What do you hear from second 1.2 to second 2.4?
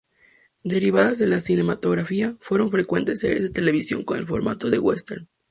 la cinematografía,